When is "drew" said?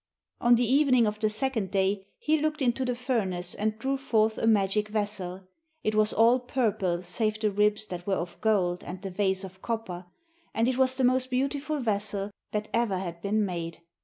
3.77-3.97